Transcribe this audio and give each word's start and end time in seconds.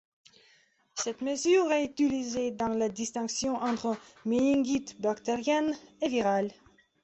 Cette 0.95 1.21
mesure 1.21 1.71
est 1.71 1.83
utilisé 1.91 2.49
dans 2.49 2.69
la 2.69 2.89
distinction 2.89 3.57
entre 3.61 3.95
méningite 4.25 4.99
bactérienne 4.99 5.75
et 6.01 6.09
virale. 6.09 6.49